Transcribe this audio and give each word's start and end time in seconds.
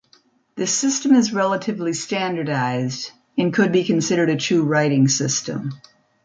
This 0.55 0.73
system 0.73 1.13
is 1.13 1.31
relatively 1.31 1.93
standardised, 1.93 3.11
and 3.37 3.53
could 3.53 3.71
be 3.71 3.83
considered 3.83 4.31
a 4.31 4.35
true 4.35 4.63
writing 4.63 5.07
system. 5.07 5.79